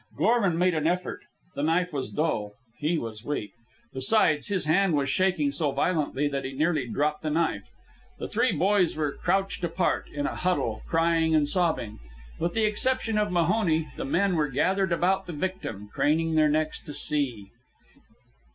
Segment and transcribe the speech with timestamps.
[0.17, 1.21] Gorman made an effort.
[1.53, 2.53] The knife was dull.
[2.79, 3.51] He was weak.
[3.93, 7.61] Besides, his hand was shaking so violently that he nearly dropped the knife.
[8.17, 11.99] The three boys were crouched apart, in a huddle, crying and sobbing.
[12.39, 16.79] With the exception of Mahoney, the men were gathered about the victim, craning their necks
[16.85, 17.51] to see.